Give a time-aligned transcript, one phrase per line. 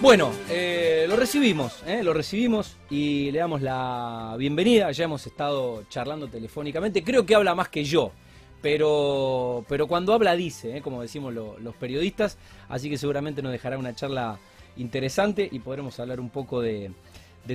[0.00, 4.90] Bueno, eh, lo recibimos, eh, lo recibimos y le damos la bienvenida.
[4.92, 7.02] Ya hemos estado charlando telefónicamente.
[7.02, 8.12] Creo que habla más que yo,
[8.60, 12.36] pero, pero cuando habla dice, eh, como decimos lo- los periodistas.
[12.68, 14.38] Así que seguramente nos dejará una charla
[14.76, 16.90] interesante y podremos hablar un poco de,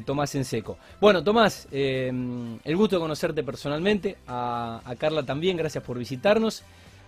[0.05, 0.77] Tomás en seco.
[1.00, 4.18] Bueno, Tomás, el gusto de conocerte personalmente.
[4.25, 6.63] A, a Carla también, gracias por visitarnos.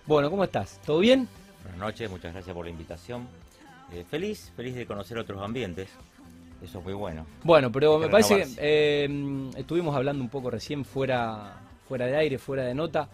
[0.06, 0.80] Bueno, ¿cómo estás?
[0.86, 1.26] ¿Todo bien?
[1.62, 3.26] Buenas noches, muchas gracias por la invitación.
[3.92, 5.88] Eh, feliz, feliz de conocer otros ambientes.
[6.62, 7.26] Eso es muy bueno.
[7.42, 12.38] Bueno, pero me parece que eh, estuvimos hablando un poco recién fuera, fuera de aire,
[12.38, 13.08] fuera de nota.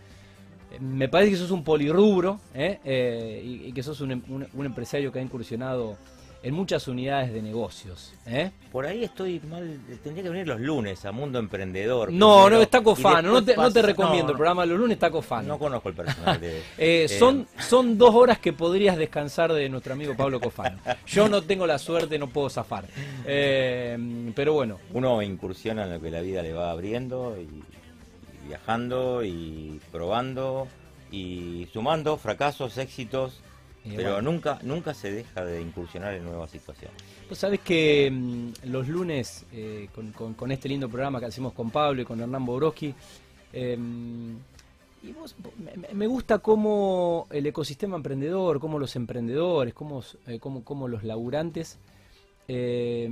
[0.71, 2.79] Eh, Me parece que sos un polirrubro ¿eh?
[2.85, 5.97] Eh, y, y que sos un, em- un- un empresario que ha incursionado
[6.43, 8.15] en muchas unidades de negocios.
[8.27, 8.51] ¿eh?
[8.73, 12.13] Por ahí estoy mal, tendría que venir los lunes a Mundo Emprendedor.
[12.13, 13.33] No, primero, no, está cofano.
[13.33, 14.25] No te, no recomiendo.
[14.25, 15.49] no, el programa los lunes está cofano.
[15.49, 16.51] No conozco el personal de...
[16.79, 20.79] Eh, eh, son, son dos horas que podrías descansar de nuestro amigo Pablo Cofano.
[21.07, 22.85] Yo no tengo la suerte, no puedo zafar.
[23.27, 28.49] Eh, pero bueno, Uno incursiona en lo que la vida le va abriendo y, y
[28.49, 30.69] viajando y probando
[31.11, 33.41] y sumando fracasos, éxitos,
[33.85, 34.31] Pero bueno.
[34.31, 36.97] nunca nunca se deja de incursionar en nuevas situaciones.
[37.29, 41.53] Vos sabés que mm, los lunes, eh, con, con- con este lindo programa que hacemos
[41.55, 42.95] con Pablo y con Hernán Bobrowski,
[43.53, 43.79] eh,
[45.03, 50.63] y vos- me, me gusta cómo el ecosistema emprendedor, cómo los emprendedores, cómo, eh, cómo-
[50.63, 51.79] cómo los laburantes
[52.49, 53.09] eh,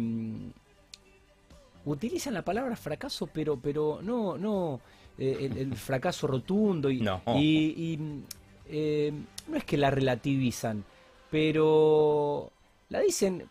[1.84, 4.80] utilizan la palabra fracaso, pero, pero no, no
[5.16, 7.22] eh, el, el fracaso rotundo y, No.
[7.36, 8.22] y- y, mm,
[8.70, 9.12] eh,
[9.48, 10.84] no es que la relativizan,
[11.30, 12.50] pero
[12.90, 13.48] la dicen,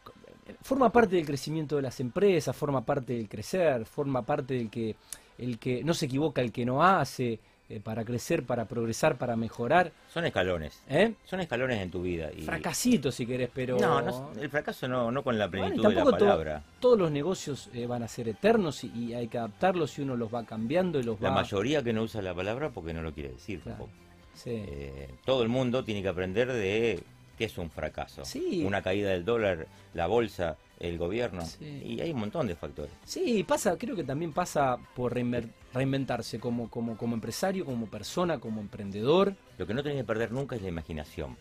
[0.61, 4.95] forma parte del crecimiento de las empresas, forma parte del crecer, forma parte del que
[5.37, 9.35] el que no se equivoca el que no hace eh, para crecer, para progresar, para
[9.35, 11.13] mejorar, Son escalones, ¿eh?
[11.25, 12.29] son escalones en tu vida.
[12.35, 12.41] Y...
[12.41, 15.95] Fracasito si querés, pero No, no, el fracaso no, no con la Bueno, plenitud de
[15.95, 16.63] la to- palabra.
[16.79, 20.15] todos los negocios eh, van a ser eternos y, y hay que adaptarlos y uno
[20.15, 23.01] los va cambiando y los La va mayoría que no usa la palabra porque no
[23.03, 23.77] lo quiere decir Claro.
[23.79, 24.06] tampoco.
[24.37, 24.51] Sí.
[24.53, 27.03] Eh, todo el mundo tiene que aprender de
[27.37, 28.23] qué es un fracaso.
[28.23, 28.63] Sí.
[28.65, 31.45] Una caída del dólar, la bolsa, el gobierno.
[31.45, 31.81] Sí.
[31.83, 32.91] Y hay un montón de factores.
[33.03, 38.61] Sí, pasa, creo que también pasa por reinventarse como, como, como empresario, como persona, como
[38.61, 39.35] emprendedor.
[39.57, 41.35] Lo que no tenés que perder nunca es la imaginación.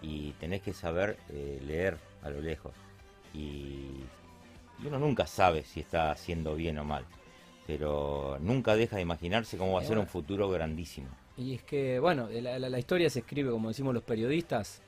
[0.00, 2.72] Y tenés que saber eh, leer a lo lejos.
[3.32, 4.02] Y,
[4.82, 7.04] y uno nunca sabe si está haciendo bien o mal.
[7.66, 11.08] Pero nunca deja de imaginarse cómo va a ser un futuro grandísimo.
[11.42, 14.80] Y es que, bueno, la, historia se escribe, como decimos los periodistas.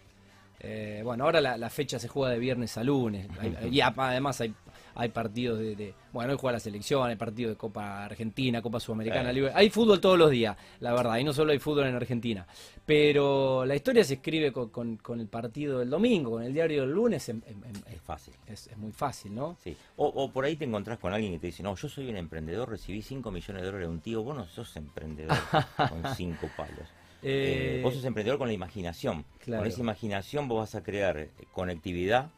[0.60, 3.26] eh, bueno, ahora la, fecha se juega de viernes a lunes.
[3.70, 4.54] Y además hay,
[4.94, 8.78] hay partidos de, de- Bueno, hoy juega la selección, hay partidos de Copa Argentina, Copa
[8.80, 9.32] Sudamericana.
[9.32, 11.16] Libre- Hay fútbol todos los días, la verdad.
[11.18, 12.46] Y no solo hay fútbol en Argentina.
[12.86, 16.82] Pero la historia se escribe con, con- con el partido del domingo, con el diario
[16.82, 17.28] del lunes.
[17.28, 18.34] Es fácil.
[18.46, 19.56] es, es muy fácil, ¿no?
[19.64, 19.76] Sí.
[19.96, 22.16] O, o por ahí te encontrás con alguien que te dice, no, yo soy un
[22.16, 25.36] emprendedor, recibí 5 millones de dólares de un tío, vos no sos emprendedor
[25.88, 26.88] con 5 palos.
[27.22, 29.24] Eh, Eh, vos sos emprendedor con la imaginación.
[29.40, 29.62] Claro.
[29.62, 32.30] Con esa imaginación vos vas a crear eh, conectividad,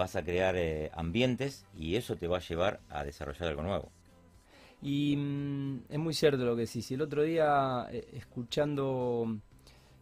[0.00, 3.88] vas a crear eh, ambientes y eso te va a llevar a desarrollar algo nuevo.
[4.82, 6.90] Y mm, es muy cierto lo que decís.
[6.90, 9.36] El otro día, eh, escuchando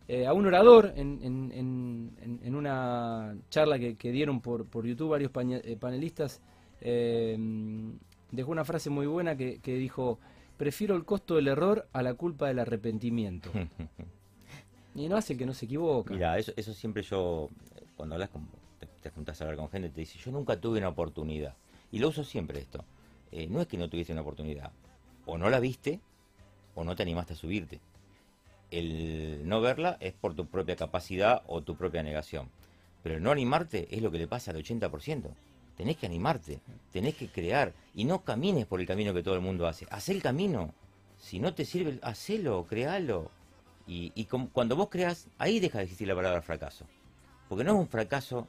[0.06, 4.86] eh, a un orador en, en- en- en- una charla que, que dieron por, por
[4.86, 6.40] YouTube varios panelistas,
[6.80, 10.18] dejó una frase muy buena que, que dijo,
[10.56, 13.50] prefiero el costo del error a la culpa del arrepentimiento.
[14.94, 16.14] y no hace que no se equivoca.
[16.14, 17.48] Mira, eso, eso siempre yo,
[17.96, 18.48] cuando hablas con,
[19.02, 21.54] te, juntás a hablar con gente, te dice, yo nunca tuve una oportunidad.
[21.90, 22.84] Y lo uso siempre esto.
[23.32, 24.72] Eh, no es que no tuviste una oportunidad.
[25.26, 26.00] O no la viste,
[26.74, 27.80] o no te animaste a subirte.
[28.70, 32.50] El no verla es por tu propia capacidad o tu propia negación.
[33.02, 35.30] Pero el no animarte es lo que le pasa al 80%.
[35.76, 36.60] Tenés que animarte,
[36.92, 39.86] tenés que crear y no camines por el camino que todo el mundo hace.
[39.90, 40.74] Haz el camino.
[41.18, 43.30] Si no te sirve, hacelo, créalo.
[43.86, 46.84] Y, cuando vos creas, ahí deja de existir la palabra fracaso.
[47.48, 48.46] Porque no es un fracaso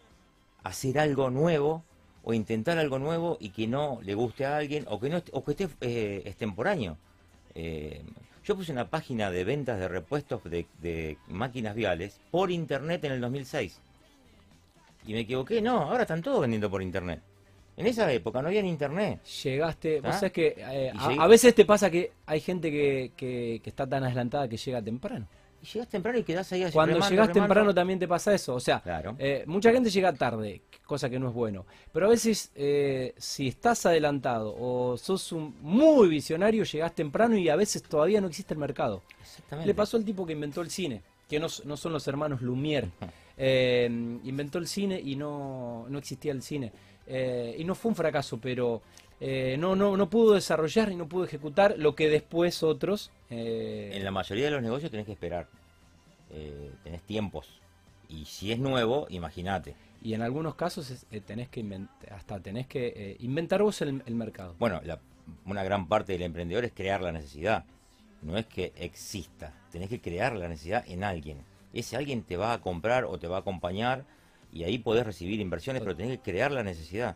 [0.63, 1.83] hacer algo nuevo
[2.23, 5.43] o intentar algo nuevo y que no le guste a alguien o que no o
[5.43, 6.97] que esté eh, extemporáneo.
[7.55, 8.01] Eh,
[8.43, 13.13] yo puse una página de ventas de repuestos de, de máquinas viales por internet en
[13.13, 13.79] el 2006.
[15.05, 17.21] Y me equivoqué, no, ahora están todos vendiendo por internet.
[17.77, 19.23] En esa época no había ni internet.
[19.43, 20.19] Llegaste, vos ¿Ah?
[20.19, 24.03] sabés que eh, a, veces te pasa que hay gente que, que- que está tan
[24.03, 25.25] adelantada que llega temprano.
[25.61, 27.47] Y llegas temprano y quedás ahí así Cuando remando, llegas remando.
[27.47, 28.55] temprano también te pasa eso.
[28.55, 29.15] O sea, Claro.
[29.19, 31.65] eh, mucha gente llega tarde, cosa que no es bueno.
[31.91, 37.49] Pero a veces, eh, si estás adelantado o sos un muy visionario, llegás temprano y
[37.49, 39.01] a veces todavía no existe el mercado.
[39.21, 39.67] Exactamente.
[39.67, 42.89] Le pasó al tipo que inventó el cine, que no, son los hermanos Lumière.
[43.37, 43.87] Eh,
[44.23, 46.71] inventó el cine y no, no existía el cine.
[47.07, 48.81] Eh, y no fue un fracaso, pero
[49.21, 53.11] eh, no, no, no pudo desarrollar y no pudo ejecutar lo que después otros...
[53.29, 55.47] eh, En la mayoría de los negocios tenés que esperar.
[56.31, 57.47] Eh, tenés tiempos.
[58.07, 59.75] Y si es nuevo, imagínate.
[60.01, 61.65] y en algunos casos es- eh, tenés que
[62.11, 64.55] hasta tenés que eh, inventar vos el, el mercado.
[64.57, 64.99] Bueno, la-
[65.45, 67.65] una gran parte del emprendedor es crear la necesidad.
[68.21, 69.53] No es que exista.
[69.71, 71.43] Tenés que crear la necesidad en alguien.
[71.73, 74.05] Ese alguien te va a comprar o te va a acompañar
[74.51, 77.15] y ahí podés recibir inversiones, pero tenés que crear la necesidad.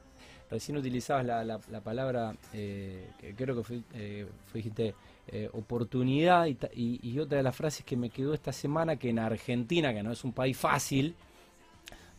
[0.54, 4.94] Recién utilizabas la, la- la palabra, eh, que creo que fue, eh, fue, dijiste,
[5.30, 8.98] eh, oportunidad, y, ta- y- y otra de las frases que me quedó esta semana,
[8.98, 11.16] que en Argentina, que no es un país fácil,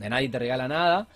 [0.01, 1.07] de nadie te regala nada,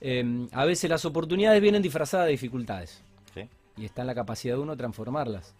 [0.00, 3.02] eh, a veces las oportunidades vienen disfrazadas de dificultades,
[3.34, 3.46] ¿sí?
[3.76, 5.52] y está en la capacidad de uno transformarlas.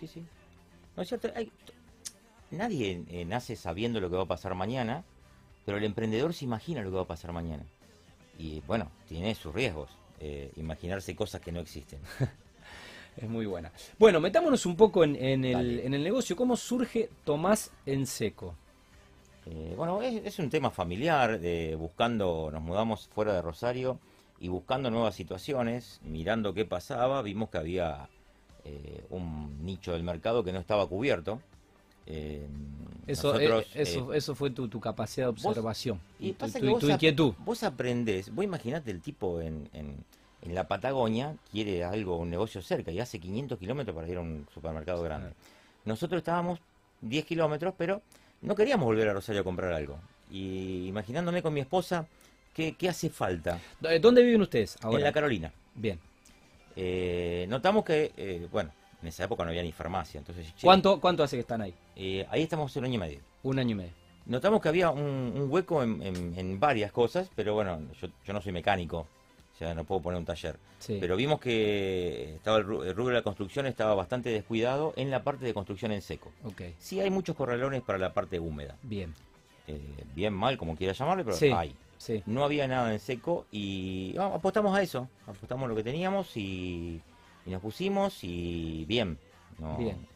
[0.00, 0.24] Sí, sí.
[0.96, 1.52] No es cierto, hay-
[2.50, 5.04] nadie eh, nace sabiendo lo que va a pasar mañana,
[5.64, 7.62] pero el emprendedor se imagina lo que va a pasar mañana.
[8.36, 9.90] Y bueno, tiene sus riesgos,
[10.20, 12.00] eh, imaginarse cosas que no existen.
[13.16, 13.70] Es muy buena.
[13.96, 16.34] Bueno, metámonos un poco en, en el, en el negocio.
[16.34, 18.56] ¿Cómo surge Tomás en seco?
[19.46, 23.98] Eh, bueno, es, es un tema familiar, eh, buscando, nos mudamos fuera de Rosario
[24.40, 28.08] y buscando nuevas situaciones, mirando qué pasaba, vimos que había
[28.64, 31.40] eh, un nicho del mercado que no estaba cubierto.
[32.06, 32.46] Eh,
[33.06, 36.38] Eso, nosotros, eh, eso, eh, eso fue tu, tu capacidad de vos- observación, y tu,
[36.38, 37.34] pasa tu- que vos tu inquietud.
[37.44, 39.96] Vos aprendés, vos imaginate el tipo en, en,
[40.42, 44.20] en la Patagonia quiere algo, un negocio cerca y hace 500 kilómetros para ir a
[44.20, 45.28] un supermercado grande.
[45.30, 45.40] Claro.
[45.86, 46.60] Nosotros estábamos
[47.02, 48.00] 10 kilómetros, pero
[48.42, 49.98] no queríamos volver a Rosario a comprar algo.
[50.30, 52.06] Y imaginándome con mi esposa,
[52.54, 53.58] ¿qué, qué hace falta?
[53.82, 54.98] Eh, ¿Dónde viven ustedes ahora?
[54.98, 55.52] En la Carolina.
[55.74, 55.98] Bien.
[57.48, 58.70] Notamos que, bueno,
[59.02, 60.46] en esa época no había ni farmacia, entonces...
[60.56, 61.74] che, ¿Cuánto, ¿Cuánto hace que están ahí?
[61.96, 63.20] Eh, ahí estamos un año y medio.
[63.42, 63.92] Un año y medio.
[64.26, 65.02] Notamos que había un,
[65.36, 69.00] un hueco en, en- en varias cosas, pero bueno, yo, yo no soy mecánico,
[69.54, 70.58] o sea, no puedo poner un taller.
[70.78, 70.96] Sí.
[71.00, 75.10] Pero vimos que estaba el, ru- el rubro de la construcción estaba bastante descuidado en
[75.10, 76.32] la parte de construcción en seco.
[76.44, 79.14] Ok, Sí hay muchos corralones para la parte húmeda, bien.
[79.66, 79.78] eh,
[80.14, 81.50] bien mal como quiera llamarle, pero Sí.
[81.54, 81.74] hay.
[81.98, 82.22] Sí.
[82.26, 87.00] No había nada en seco y ah, apostamos a eso, apostamos lo que teníamos y,
[87.46, 89.18] y nos pusimos y bien,
[89.58, 90.06] no, Bien.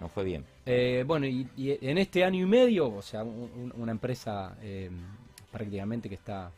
[0.00, 0.44] No fue bien.
[0.66, 4.56] Eh, bueno, y, y en este año y medio, o sea, un- un- una empresa
[4.62, 4.90] eh,
[5.50, 6.50] prácticamente que está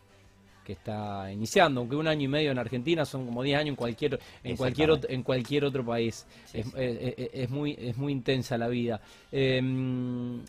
[0.70, 3.76] que está iniciando, aunque un año y medio en Argentina son como 10 años en
[3.76, 6.26] cualquier en cualquier otro, en cualquier otro país.
[6.44, 6.72] Sí, es, sí.
[6.76, 9.00] eh, eh, es muy es muy intensa la vida.
[9.32, 9.60] Eh,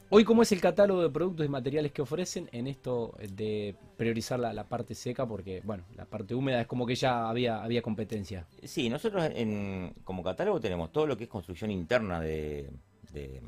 [0.09, 4.39] hoy cómo es el catálogo de productos y materiales que ofrecen en esto de priorizar
[4.39, 7.81] la, la parte seca, porque bueno, la parte húmeda es como que ya había había
[7.81, 8.45] competencia.
[8.63, 12.69] Sí, nosotros en, como catálogo tenemos todo lo que es construcción interna de,
[13.11, 13.41] de,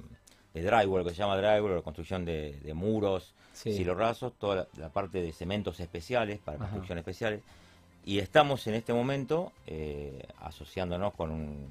[0.54, 3.74] de drywall, lo que se llama drywall, o construcción de, de muros, Sí.
[3.74, 6.66] silorrazos, toda la, la parte de cementos especiales, para Ajá.
[6.66, 7.42] construcción especiales.
[8.06, 11.68] Y estamos en este momento eh, asociándonos con un,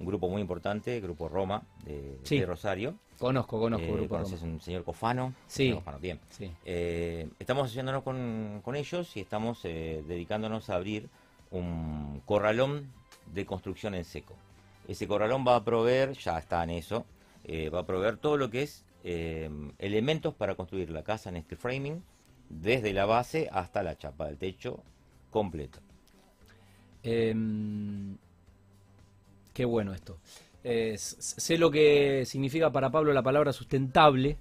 [0.00, 2.38] un grupo muy importante, el Grupo Roma de, Sí.
[2.40, 2.94] de Rosario.
[3.18, 4.52] Conozco, conozco Eh, Grupo conoces Roma.
[4.54, 5.32] un señor Cofano.
[5.46, 5.72] Sí.
[5.72, 6.18] Cofano, bien.
[6.30, 6.50] Sí.
[6.64, 11.08] Eh, estamos asociándonos con, con ellos y estamos eh, dedicándonos a abrir
[11.50, 12.90] un corralón
[13.32, 14.34] de construcción en seco.
[14.88, 17.04] Ese corralón va a proveer, ya está en eso,
[17.48, 19.48] eh, va a proveer todo lo que es eh,
[19.78, 22.02] elementos para construir la casa en steel framing,
[22.48, 24.82] desde la base hasta la chapa del techo
[25.30, 25.78] completo.
[27.04, 28.16] Em,
[29.54, 30.18] qué bueno esto.
[30.64, 34.38] Eh, sé lo que significa para Pablo la palabra sustentable.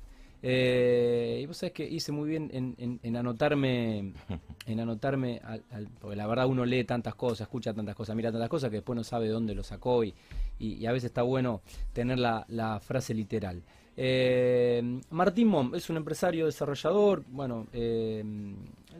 [0.48, 4.14] Eh, y vos sabés que hice muy bien en, en- en anotarme,
[4.68, 8.32] en anotarme, al- al- porque la verdad uno lee tantas cosas, escucha tantas cosas, mira
[8.32, 10.14] tantas cosas que después no sabe de dónde lo sacó y,
[10.60, 11.62] y- y a veces está bueno
[11.94, 13.64] tener la, la frase literal.
[13.98, 18.24] Eh, Martín Mom es un empresario desarrollador, bueno, eh,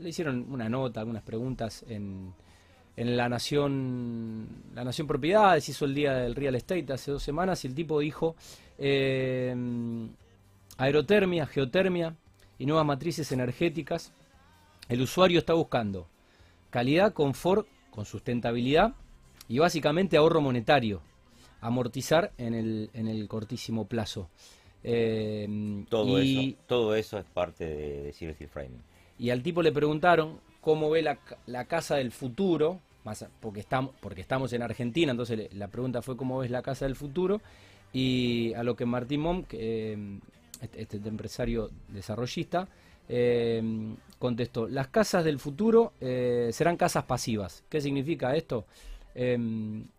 [0.02, 2.34] le hicieron una nota, algunas preguntas en,
[2.98, 7.64] en la Nación, la Nación Propiedades, hizo el día del real estate hace dos semanas
[7.66, 8.36] y el tipo dijo
[8.80, 9.54] eh,
[10.78, 12.16] aerotermia, geotermia
[12.60, 14.12] y nuevas matrices energéticas.
[14.90, 16.08] El usuario está buscando
[16.70, 18.94] calidad, confort, con sustentabilidad
[19.48, 21.02] y básicamente ahorro monetario,
[21.62, 24.30] amortizar en el, en el cortísimo plazo.
[24.84, 28.82] Eh, Todo, y- eso, todo eso es parte de, de Framing.
[29.18, 31.18] y al tipo le preguntaron cómo ve la,
[31.48, 36.02] la casa del futuro, más porque estamos, porque estamos en Argentina, entonces le- la pregunta
[36.04, 37.42] fue cómo ves la casa del futuro,
[37.94, 40.20] y a lo que Martín Mom, eh,
[40.76, 42.68] este, empresario desarrollista,
[43.08, 43.62] eh,
[44.20, 47.64] contestó, las casas del futuro eh, serán casas pasivas.
[47.70, 48.66] ¿Qué significa esto?
[49.14, 49.38] Eh,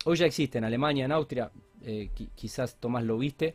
[0.05, 1.51] hoy ya existe en Alemania, en Austria,
[1.83, 3.55] qui- quizás Tomás lo viste,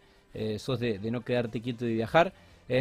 [0.57, 2.33] sos de, de no quedarte quieto y viajar.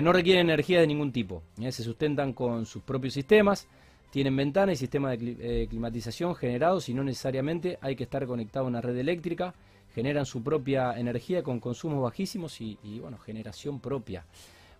[0.02, 1.42] No requieren energía de ningún tipo.
[1.58, 3.66] se sustentan con sus propios sistemas.
[4.12, 8.66] Tienen ventana y sistema de cli- climatización generados y no necesariamente hay que estar conectado
[8.66, 9.54] a una red eléctrica.
[9.94, 14.24] Generan su propia energía con consumos bajísimos y, y, bueno, generación propia.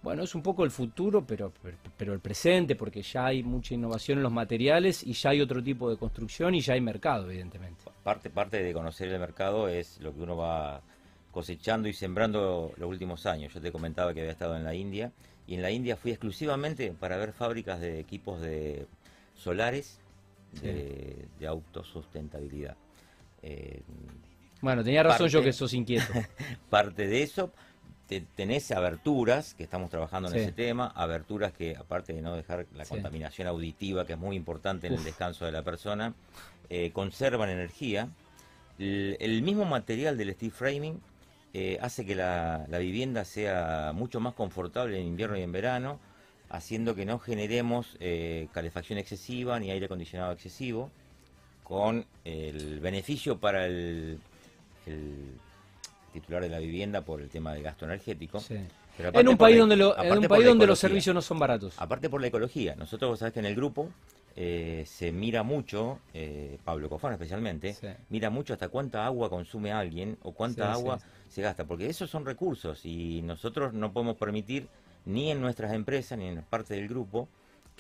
[0.02, 3.74] Bueno, es un poco el futuro, pero, pero, pero el presente, porque ya hay mucha
[3.74, 7.30] innovación en los materiales y ya hay otro tipo de construcción y ya hay mercado,
[7.30, 7.84] evidentemente.
[8.02, 10.80] Parte, parte de conocer el mercado es lo que uno va
[11.30, 13.52] cosechando y sembrando los últimos años.
[13.52, 15.12] Yo te comentaba que había estado en la India
[15.46, 18.86] y en la India fui exclusivamente para ver fábricas de equipos de
[19.36, 19.98] solares
[20.62, 22.76] de, de autosustentabilidad.
[23.42, 23.82] Eh,
[24.60, 26.04] Bueno, tenía razón Parte- yo que sos inquieto.
[26.70, 27.52] parte de eso,
[28.06, 30.40] te- tenés aberturas, que estamos trabajando en Sí.
[30.40, 32.90] ese tema, aberturas que aparte de no dejar la Sí.
[32.90, 34.98] contaminación auditiva, que es muy importante en Uf.
[35.00, 36.14] el descanso de la persona,
[36.68, 38.08] eh, conservan energía.
[38.78, 41.00] El, el mismo material del steel framing
[41.52, 45.98] eh, hace que la, la vivienda sea mucho más confortable en invierno y en verano,
[46.48, 50.90] haciendo que no generemos eh, calefacción excesiva ni aire acondicionado excesivo,
[51.64, 54.20] con el beneficio para el,
[54.86, 55.32] el
[56.12, 58.40] titular de la vivienda por el tema del gasto energético.
[58.40, 58.56] Sí.
[58.96, 61.38] Pero En un país la- donde, lo- en un país donde los servicios no son
[61.38, 61.74] baratos.
[61.78, 62.74] Aparte por la ecología.
[62.74, 63.88] Nosotros, vos sabés que en el grupo
[64.36, 67.88] eh, se mira mucho, eh, Pablo Cofano especialmente, Sí.
[68.10, 72.08] mira mucho hasta cuánta agua consume alguien o cuánta Sí, agua se gasta, porque esos
[72.10, 74.68] son recursos y nosotros no podemos permitir
[75.04, 77.28] ni en nuestras empresas ni en parte del grupo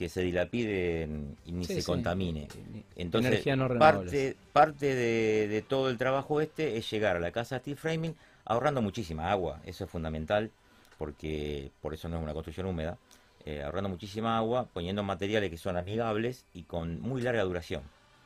[0.00, 1.86] que se dilapiden y ni Sí, se sí.
[1.86, 2.48] contamine.
[2.96, 7.58] Entonces, no parte, parte de, de todo el trabajo este es llegar a la casa
[7.58, 8.14] steel framing
[8.46, 10.50] ahorrando muchísima agua, eso es fundamental,
[10.96, 12.96] porque por eso no es una construcción húmeda,
[13.44, 17.82] eh, ahorrando muchísima agua, poniendo materiales que son amigables y con muy larga duración,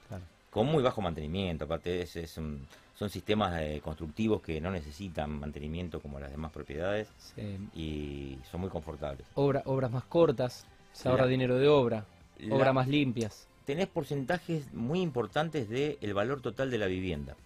[0.06, 0.22] Claro.
[0.50, 5.40] con muy bajo mantenimiento, aparte es, es un- son sistemas eh, constructivos que no necesitan
[5.40, 7.58] mantenimiento como las demás propiedades Sí.
[7.74, 9.26] y son muy confortables.
[9.34, 12.06] Obra- obras más cortas, se ahorra dinero de obra,
[12.38, 13.46] La- obras más limpias.
[13.66, 17.36] tenés porcentajes muy importantes del valor total de la vivienda.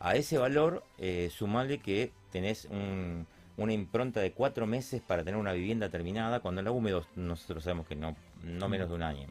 [0.00, 5.38] A ese valor, eh, sumale que tenés un- una impronta de cuatro meses para tener
[5.38, 9.02] una vivienda terminada, cuando en la húmedo nosotros sabemos que no, no menos de un
[9.02, 9.26] año.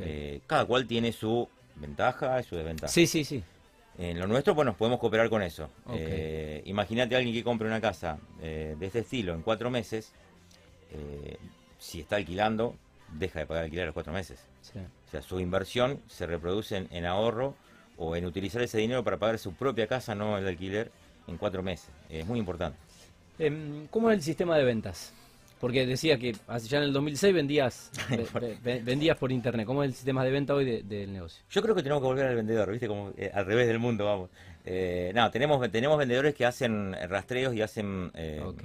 [0.00, 2.92] Eh, cada cual tiene su ventaja y su desventaja.
[2.92, 3.42] sí, sí, sí.
[3.96, 5.68] En lo nuestro, bueno, podemos cooperar con eso.
[5.92, 10.12] Eh, Imagínate a alguien que compre una casa eh, de este estilo en cuatro meses,
[11.78, 12.74] si está alquilando,
[13.12, 14.40] deja de pagar alquiler a los cuatro meses.
[14.62, 14.78] sí.
[15.06, 17.54] O sea, su inversión se reproduce en, en ahorro
[17.96, 20.90] o en utilizar ese dinero para pagar su propia casa, no el alquiler,
[21.26, 21.88] en cuatro meses.
[22.10, 22.76] Es muy importante.
[23.38, 25.14] Em, ¿Cómo es el sistema de ventas?
[25.60, 26.32] Porque decía que
[26.66, 27.90] ya en el 2006 vendías,
[28.40, 29.66] ve- ve- vendías por internet.
[29.66, 31.42] ¿Cómo es el sistema de venta hoy de- del negocio?
[31.50, 32.86] Yo creo que tenemos que volver al vendedor, ¿viste?
[32.86, 34.30] Como eh, al revés del mundo, vamos.
[34.66, 38.64] Eh, no, tenemos, tenemos vendedores que hacen rastreos y hacen eh, Ok.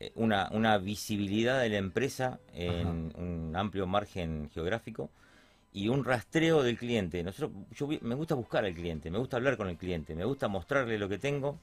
[0.00, 5.10] Eh, una, una visibilidad de la empresa en un amplio margen geográfico
[5.72, 7.22] y un rastreo del cliente.
[7.22, 10.48] Nosotros, yo me gusta buscar al cliente, me gusta hablar con el cliente, me gusta
[10.48, 11.58] mostrarle lo que tengo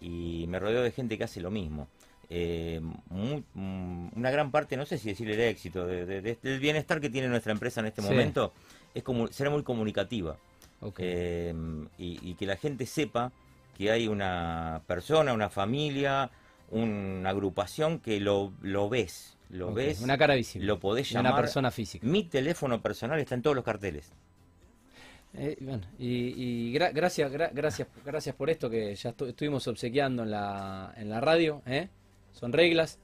[0.00, 1.88] y me rodeo de gente que hace lo mismo.
[2.28, 6.58] Eh, mm, una gran parte, no sé si decirle el éxito, de- de- de- del
[6.58, 8.08] bienestar que tiene nuestra empresa en este Sí.
[8.08, 8.52] momento,
[8.94, 10.36] es como ser muy comunicativa.
[10.80, 10.98] ok.
[10.98, 11.54] Eh,
[11.98, 13.32] y, y que la gente sepa
[13.78, 16.30] que hay una persona, una familia,
[16.70, 20.66] una agrupación que lo, lo ves, lo ves, Una cara visible.
[20.66, 21.32] lo podés llamar.
[21.32, 22.06] Una persona física.
[22.06, 24.12] Mi teléfono personal está en todos los carteles.
[25.34, 29.66] Eh, bueno, y, y gra- gracias, gra- gracias, gracias por esto que ya estu- estuvimos
[29.68, 31.62] obsequiando en la, en la radio.
[31.66, 31.88] ¿eh?
[32.32, 32.98] Son reglas.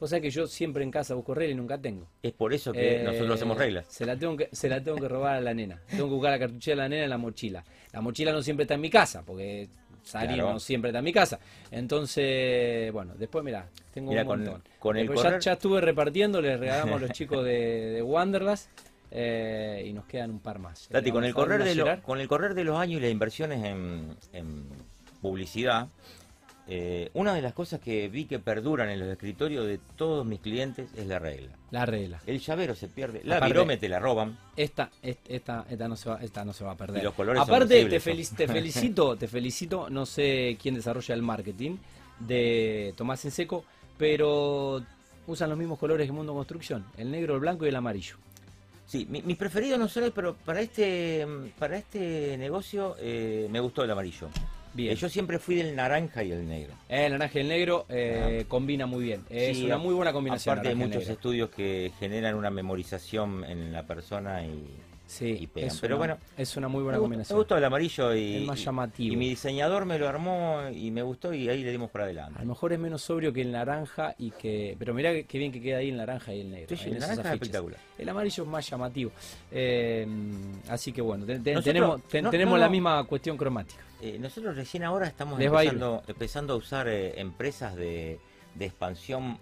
[0.00, 2.06] Vos sabés que yo siempre en casa busco reglas y nunca tengo.
[2.22, 3.86] Es por eso que Eh, nosotros hacemos reglas.
[3.88, 5.80] Se la, tengo que, se la tengo que robar a la nena.
[5.88, 7.64] Tengo que buscar la cartuchera de la nena en la mochila.
[7.92, 9.68] La mochila no siempre está en mi casa, porque
[10.10, 10.52] Claro.
[10.54, 11.38] no siempre en mi casa.
[11.70, 14.62] Entonces, bueno, después mirá, tengo Mirá, un montón.
[14.78, 18.68] con el ya, correr- ya estuve repartiendo, les regalamos a los chicos de, de Wanderlust
[19.10, 20.88] eh, y nos quedan un par más.
[20.88, 23.64] Tati, con el, correr de lo- con el correr de los años y las inversiones
[23.64, 24.68] en, en
[25.22, 25.88] publicidad,
[26.68, 30.40] eh, una de las cosas que vi que perduran en los escritorios de todos mis
[30.40, 31.50] clientes es la regla.
[31.70, 32.20] La regla.
[32.26, 34.36] El llavero se pierde, la Aparte- virome te la roban.
[34.56, 37.02] Esta, est- esta, esta, no se va, esta no se va a perder.
[37.02, 40.74] Y los colores son Aparte, te, sensibles, felic- te felicito, te felicito, no sé quién
[40.74, 41.76] desarrolla el marketing
[42.18, 43.64] de Tomás en Seco,
[43.96, 44.82] pero
[45.26, 48.16] usan los mismos colores que Mundo Construcción, el negro, el blanco y el amarillo.
[48.86, 51.26] Sí, mi- mis preferidos no son, pero para este
[51.58, 54.28] para este negocio eh, me gustó el amarillo.
[54.76, 54.92] Bien.
[54.92, 56.74] Eh, yo siempre fui del naranja y el negro.
[56.88, 59.24] El naranja y el negro eh, combina muy bien.
[59.30, 60.58] Es Sí, una muy buena combinación.
[60.58, 64.64] Aparte y muchos estudios que generan una memorización en la persona y,
[65.06, 65.70] Sí, y pegan.
[65.80, 67.38] Pero bueno, es una muy buena me, gustó, me combinación.
[67.38, 69.14] gustó el amarillo y, El más llamativo.
[69.14, 72.06] y mi diseñador me lo armó y me gustó y ahí le dimos para A
[72.08, 72.40] adelante.
[72.40, 74.74] lo mejor es menos sobrio que el naranja y que.
[74.78, 76.76] Pero mirá qué bien que queda ahí el naranja y el negro.
[76.76, 77.78] Sí, el naranja es espectacular.
[77.96, 79.12] El amarillo es más llamativo.
[79.52, 80.06] Eh,
[80.68, 83.82] así que bueno, Nosotros- tenemos, no, tenemos no, la misma cuestión cromática.
[84.02, 88.18] Eh, nosotros recién ahora estamos a empezando, empezando a usar eh, empresas de,
[88.56, 89.38] de expansión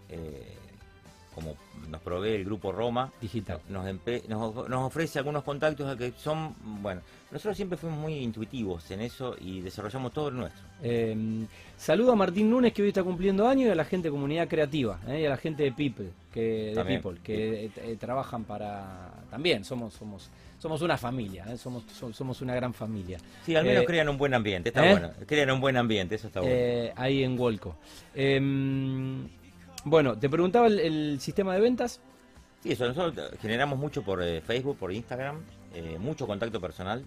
[1.34, 1.56] como
[1.90, 3.12] nos provee el grupo Roma.
[3.20, 3.60] Digital.
[3.68, 3.84] Nos,
[4.28, 7.00] nos, of- nos ofrece algunos contactos que son, bueno,
[7.30, 10.62] nosotros siempre fuimos muy intuitivos en eso y desarrollamos todo lo nuestro.
[10.82, 11.44] Eh,
[11.76, 14.48] saludo a Martín Núñez que hoy está cumpliendo años y a la gente de comunidad
[14.48, 17.00] creativa eh, y a la gente de People que de También.
[17.02, 22.12] People que eh, eh, trabajan para también somos somos somos una familia eh, somos so-
[22.12, 24.92] somos una gran familia Sí, al menos Eh, crean un buen ambiente, está ¿eh?
[24.92, 25.10] bueno.
[25.26, 26.92] Crean un buen ambiente, eso está bueno.
[26.96, 27.76] ahí en Wolco.
[29.84, 32.00] Bueno, te preguntaba el, el sistema de ventas.
[32.62, 35.40] Sí, eso, nosotros generamos mucho por eh, Facebook, por Instagram,
[35.74, 37.04] eh, mucho contacto personal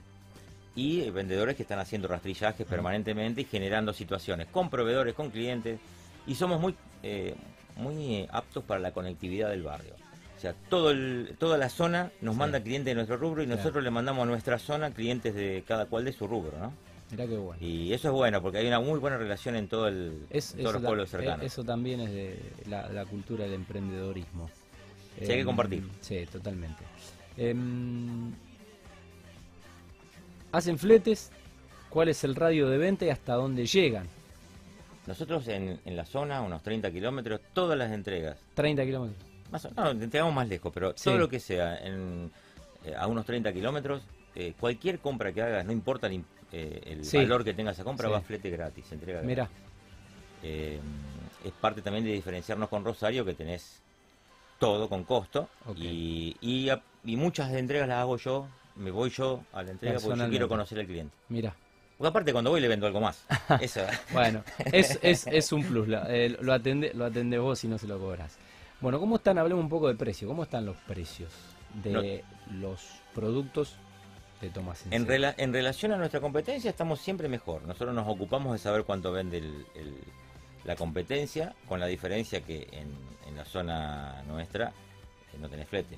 [0.76, 5.80] y eh, vendedores que están haciendo rastrillajes permanentemente y generando situaciones con proveedores, con clientes
[6.28, 7.34] y somos muy, eh,
[7.78, 9.94] muy aptos para la conectividad del barrio.
[10.38, 12.40] O sea, todo el- toda la zona nos Sí.
[12.40, 13.58] manda clientes de nuestro rubro y Claro.
[13.58, 16.72] nosotros le mandamos a nuestra zona clientes de cada cual de su rubro, ¿no?
[17.12, 17.62] Mirá qué bueno.
[17.66, 20.60] Y eso es bueno porque hay una muy buena relación en todo el, Es- en
[20.62, 21.46] todos los pueblos eh, cercanos.
[21.46, 24.50] Eso también es de la, la cultura del emprendedorismo.
[25.20, 25.84] Sí, hay que compartir.
[26.02, 26.84] Sí, totalmente.
[27.38, 28.32] Em,
[30.52, 31.32] hacen fletes.
[31.90, 34.08] ¿Cuál es el radio de venta y hasta dónde llegan?
[35.08, 39.24] Nosotros en, en la zona, unos 30 kilómetros, todas las entregas 30 kilómetros.
[39.52, 41.06] Más o- no, entregamos más lejos, pero Sí.
[41.06, 42.30] todo lo que sea en,
[42.86, 44.04] eh, a unos 30 kilómetros,
[44.36, 47.18] eh, cualquier compra que hagas, no importa el, eh, el Sí.
[47.18, 48.12] valor que tenga esa compra, Sí.
[48.13, 49.27] va a flete gratis, entrega gratis.
[49.27, 49.50] Mirá,
[50.44, 50.80] Eh,
[51.44, 53.80] es parte también de diferenciarnos con Rosario, que tenés
[54.60, 59.44] todo con costo, y, y, a- y muchas entregas las hago yo, me voy yo
[59.54, 61.16] a la entrega porque yo quiero conocer al cliente.
[61.30, 61.56] mirá.
[61.98, 63.25] Porque aparte cuando voy le vendo algo más.
[63.62, 63.82] Eso.
[64.13, 65.88] Bueno, es, es, es un plus.
[65.88, 68.38] la- eh, lo, atende, lo atendés vos y no se lo cobras.
[68.80, 69.39] Bueno, ¿cómo están?
[69.39, 70.27] Hablemos un poco de precio.
[70.27, 71.32] ¿Cómo están los precios
[71.84, 72.86] de los
[73.16, 73.75] productos
[74.41, 75.06] En, Sencillo?
[75.08, 77.63] rela- en relación a nuestra competencia estamos siempre mejor.
[77.63, 79.97] Nosotros nos ocupamos de saber cuánto vende el- el-
[80.63, 82.93] la competencia, con la diferencia que en,
[83.28, 84.67] en la zona nuestra
[85.34, 85.97] eh, no tenés flete.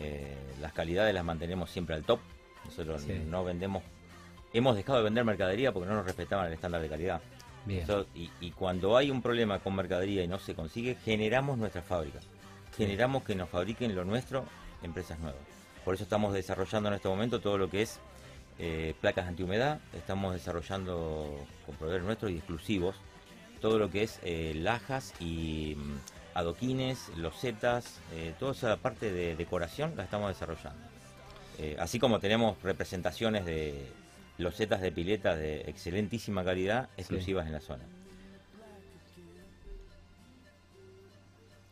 [0.00, 2.20] Eh, las calidades las mantenemos siempre al top.
[2.64, 3.12] Nosotros Sí.
[3.28, 3.82] no vendemos,
[4.52, 7.20] hemos dejado de vender mercadería porque no nos respetaban el estándar de calidad.
[7.66, 7.86] Bien.
[8.14, 12.18] Y, y cuando hay un problema con mercadería y no se consigue, generamos nuestra fábrica.
[12.76, 14.44] Generamos que nos fabriquen lo nuestro
[14.82, 15.40] empresas nuevas.
[15.84, 17.98] Por eso estamos desarrollando en este momento todo lo que es
[18.58, 19.80] eh, placas antihumedad.
[19.92, 22.96] Estamos desarrollando con proveedores nuestros y exclusivos
[23.60, 25.98] todo lo que es eh, lajas y mm,
[26.34, 30.92] adoquines, losetas, eh, toda esa parte de decoración la estamos desarrollando.
[31.78, 33.86] Así como tenemos representaciones de
[34.38, 37.84] losetas de piletas de excelentísima calidad exclusivas en la zona.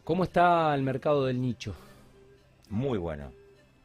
[0.05, 1.75] ¿Cómo está el mercado del nicho?
[2.69, 3.33] Muy bueno.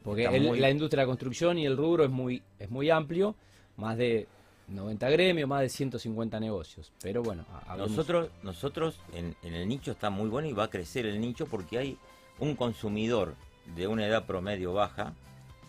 [0.05, 2.69] Porque Está el- muy- la industria de la construcción y el rubro es muy, es
[2.69, 3.35] muy amplio,
[3.75, 4.27] más de
[4.69, 6.91] 90 gremios, más de 150 negocios.
[7.01, 7.43] Pero bueno,
[7.77, 11.45] Nosotros, nosotros en, en el nicho está muy bueno y va a crecer el nicho
[11.47, 11.97] porque hay
[12.39, 13.35] un consumidor
[13.75, 15.13] de una edad promedio baja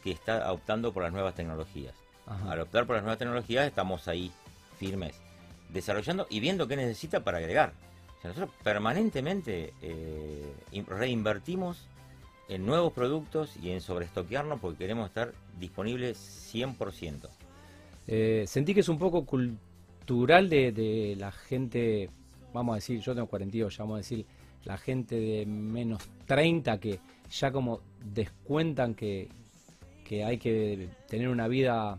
[0.04, 1.94] que está optando por las nuevas tecnologías.
[2.26, 2.52] Ajá.
[2.52, 4.30] Al optar por las nuevas tecnologías estamos ahí
[4.78, 5.14] firmes,
[5.70, 7.72] desarrollando y viendo qué necesita para agregar.
[8.18, 11.86] O sea, nosotros permanentemente eh, in- reinvertimos
[12.48, 17.28] en nuevos productos y en sobreestoquearnos porque queremos estar disponibles 100%.
[18.06, 22.08] Eh, sentí que es un poco cultural de, de la gente,
[22.52, 24.26] vamos a decir, yo tengo 42, ya vamos a decir,
[24.64, 26.98] la gente de menos 30 que
[27.30, 29.28] ya como descuentan que,
[30.04, 31.98] que hay que tener una vida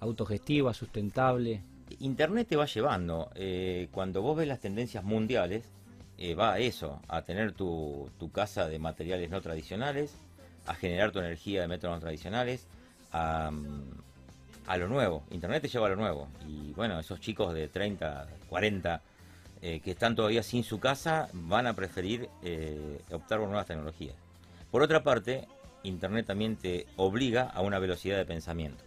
[0.00, 1.62] autogestiva, sustentable.
[2.00, 3.30] Internet te va llevando.
[3.34, 5.70] eh, cuando vos ves las tendencias mundiales,
[6.18, 10.14] eh, va a eso, a tener tu, tu casa de materiales no tradicionales,
[10.66, 12.66] a generar tu energía de métodos no tradicionales,
[13.12, 14.04] a, mm,
[14.66, 15.24] a lo nuevo.
[15.30, 16.28] Internet te lleva a lo nuevo.
[16.46, 19.02] Y bueno, esos chicos de 30, 40
[19.66, 24.14] eh, que están todavía sin su casa van a preferir eh, optar por nuevas tecnologías.
[24.70, 25.48] Por otra parte,
[25.84, 28.84] Internet también te obliga a una velocidad de pensamiento.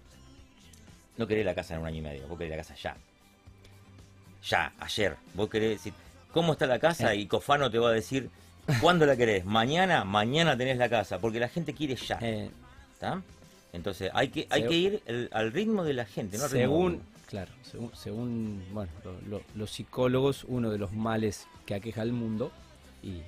[1.18, 2.96] No querés la casa en un año y medio, vos querés la casa ya.
[4.44, 5.18] Ya, ayer.
[5.34, 5.82] Vos querés
[6.38, 7.14] ¿cómo está la casa?
[7.16, 7.22] Eh.
[7.22, 8.30] Y Cofano te va a decir,
[8.80, 9.44] ¿cuándo la querés?
[9.44, 12.20] Mañana, mañana tenés la casa, porque la gente quiere ya.
[12.22, 12.52] Eh,
[12.94, 13.24] ¿Está?
[13.74, 16.64] Entonces hay que, hay que ir el- al ritmo de la gente, no al ritmo
[16.68, 22.04] según, claro, según, según, bueno, lo- lo- los psicólogos, uno de los males que aqueja
[22.04, 22.52] al mundo,
[23.02, 23.22] y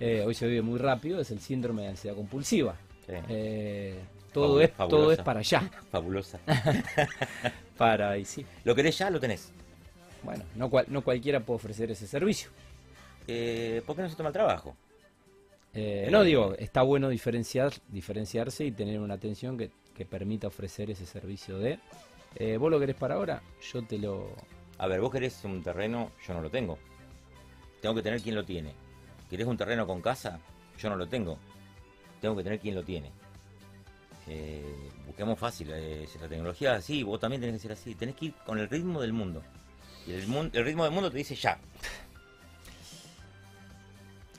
[0.00, 2.74] eh, hoy se vive muy rápido, es el síndrome de ansiedad compulsiva.
[3.06, 3.12] Sí.
[3.28, 4.00] Eh,
[4.32, 5.62] todo, es, todo es para allá.
[5.92, 6.40] Fabulosa.
[7.78, 8.44] Para, y sí.
[8.64, 9.52] lo querés ya, lo tenés.
[10.22, 12.50] Bueno, no, cual- no cualquiera puede ofrecer ese servicio.
[13.26, 14.76] Eh, ¿Por qué no se toma el trabajo?
[15.72, 20.90] Eh, no digo, está bueno diferenciar, diferenciarse y tener una atención que, que permita ofrecer
[20.90, 21.78] ese servicio de.
[22.36, 24.34] eh, vos lo querés para ahora, yo te lo.
[24.78, 26.78] A ver, vos querés un terreno, yo no lo tengo.
[27.80, 28.72] Tengo que tener quien lo tiene.
[29.28, 30.40] ¿Querés un terreno con casa?
[30.78, 31.38] Yo no lo tengo.
[32.20, 33.10] Tengo que tener quien lo tiene.
[34.26, 35.70] Eh, busquemos fácil.
[35.72, 37.94] eh, la tecnología así, vos también tenés que ser así.
[37.94, 39.42] Tenés que ir con el ritmo del mundo.
[40.06, 40.22] Y el,
[40.64, 41.58] ritmo del mundo te dice ya.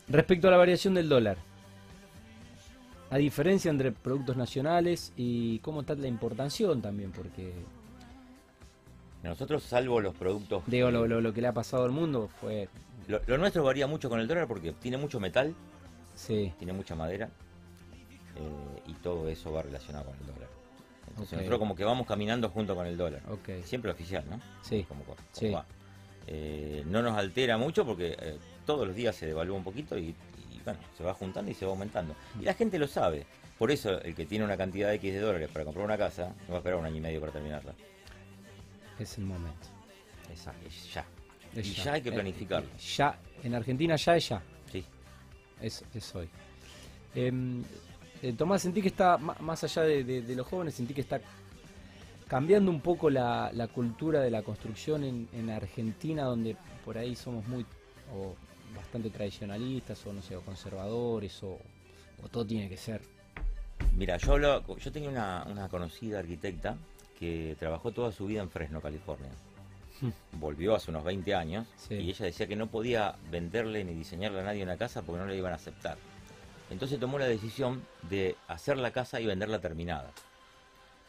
[0.10, 1.38] Respecto a la variación del dólar,
[3.10, 7.54] a diferencia entre productos nacionales y cómo está la importación también, porque
[9.24, 10.64] Nosotros, salvo los productos.
[10.68, 12.68] digo, lo, lo- lo que le ha pasado al mundo fue.
[13.08, 15.54] lo, lo nuestro varía mucho con el dólar porque tiene mucho metal,
[16.16, 17.30] Sí, tiene mucha madera.
[18.36, 20.50] eh, y todo eso va relacionado con el dólar.
[21.12, 21.38] Entonces Ok.
[21.40, 23.22] nosotros como que vamos caminando junto con el dólar.
[23.30, 23.64] ok.
[23.64, 24.40] Siempre oficial, ¿no?
[24.62, 25.50] Sí, Como, como Sí.
[25.50, 25.66] va.
[26.28, 30.10] Eh, no nos altera mucho porque eh, todos los días se devalúa un poquito y,
[30.10, 32.16] y, bueno, se va juntando y se va aumentando.
[32.40, 33.26] Y la gente lo sabe.
[33.58, 36.34] Por eso el que tiene una cantidad de X de dólares para comprar una casa
[36.48, 37.74] no va a esperar un año y medio para terminarla.
[39.00, 39.68] es el momento.
[40.32, 41.06] Esa, es ya.
[41.56, 42.70] Es Y ya hay que Eh, planificarlo.
[42.80, 44.42] ya, en Argentina ya es ya.
[44.72, 44.86] Sí.
[45.60, 46.30] Es, es hoy.
[47.14, 47.64] Em,
[48.22, 51.20] eh, Tomás, sentí que está, más allá de, de- de los jóvenes, sentí que está
[52.28, 56.56] cambiando un poco la, la cultura de la construcción en, en Argentina, donde
[56.86, 57.66] por ahí somos muy,
[58.16, 58.36] o
[58.76, 61.58] bastante tradicionalistas, o no sé, o conservadores, o,
[62.24, 63.02] o todo tiene que ser.
[63.98, 66.78] Mira, yo hablo, yo tenía una, una conocida arquitecta
[67.20, 69.30] que trabajó toda su vida en Fresno, California.
[70.40, 71.96] Volvió hace unos 20 años Sí.
[71.96, 75.28] y ella decía que no podía venderle ni diseñarle a nadie una casa porque no
[75.28, 75.98] le iban a aceptar.
[76.72, 80.10] Entonces tomó la decisión de hacer la casa y venderla terminada.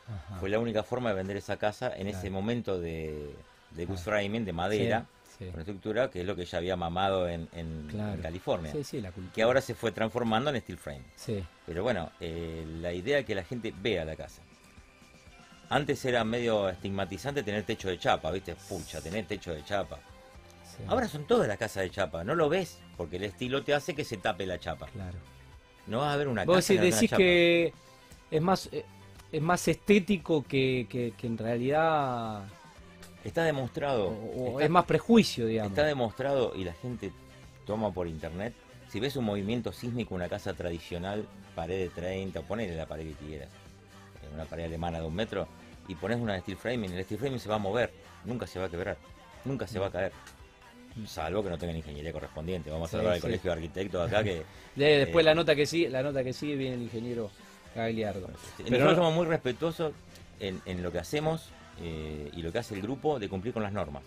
[0.08, 0.36] Ajá.
[0.40, 2.18] Fue la única forma de vender esa casa en Claro.
[2.18, 3.34] ese momento de,
[3.70, 4.00] de Claro.
[4.00, 5.06] framing, de madera,
[5.38, 5.50] Sí, sí.
[5.50, 8.14] con estructura, que es lo que ella había mamado en, en- Claro.
[8.14, 8.72] en California.
[8.72, 9.32] Sí, sí, la cultura.
[9.34, 11.04] Que ahora se fue transformando en steel frame.
[11.16, 14.42] Sí, Pero bueno, eh, la idea es que la gente vea la casa.
[15.70, 18.54] Antes era medio estigmatizante tener techo de chapa, ¿viste?
[18.68, 19.98] Pucha, tener techo de chapa.
[20.88, 23.94] Ahora son todas las casas de chapa, no lo ves, porque el estilo te hace
[23.94, 24.86] que se tape la chapa.
[24.88, 25.16] Claro.
[25.86, 27.72] No vas a ver una Vos casa decís, que
[28.30, 28.84] es más eh,
[29.30, 32.44] es más estético que, que- que en realidad
[33.24, 34.08] Está demostrado.
[34.08, 35.72] o, o está, es más prejuicio, digamos.
[35.72, 37.12] está demostrado y la gente
[37.66, 38.52] toma por internet.
[38.88, 43.26] Si ves un movimiento sísmico, una casa tradicional, pared de 30, ponele la pared que
[43.26, 45.46] quieras, eh, una pared alemana de un metro,
[45.88, 47.90] y pones una de steel framing, el steel framing se va a mover,
[48.24, 48.96] nunca se va a quebrar,
[49.44, 50.12] nunca se va a caer.
[51.06, 52.70] Salvo que no tengan ingeniería correspondiente.
[52.70, 53.26] Vamos Sí, a hablar del sí.
[53.26, 54.42] colegio de arquitectos acá que
[54.76, 57.30] De- después eh, la nota que sigue, la nota que sigue viene el ingeniero
[57.74, 58.28] Gagliardo.
[58.58, 59.92] Pero Nosotros no- somos muy respetuosos
[60.40, 61.48] en, en lo que hacemos
[61.80, 64.02] eh, y lo que hace el grupo de cumplir con las normas.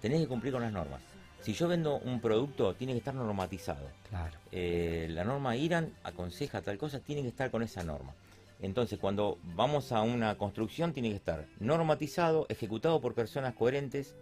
[0.00, 1.00] Tenés que cumplir con las normas.
[1.42, 3.88] Si yo vendo un producto, tiene que estar normatizado.
[4.08, 4.36] Claro.
[4.52, 8.12] Eh, la norma IRAN aconseja tal cosa, tiene que estar con esa norma.
[8.60, 14.14] Entonces, cuando vamos a una construcción, tiene que estar normatizado, ejecutado por personas coherentes,